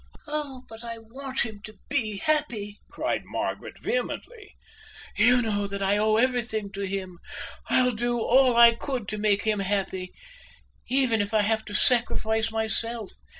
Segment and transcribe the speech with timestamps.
[0.25, 4.55] "Oh, but I want him to be happy," cried Margaret vehemently.
[5.15, 7.19] "You know that I owe everything to him.
[7.69, 10.11] I'd do all I could to make him happy,
[10.87, 13.11] even if I had to sacrifice myself.